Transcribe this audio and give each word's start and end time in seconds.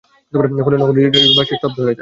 ফলে 0.33 0.77
নগরবাসী 0.79 1.53
স্তব্ধ 1.57 1.77
হয়ে 1.77 1.85
যায়। 1.85 1.89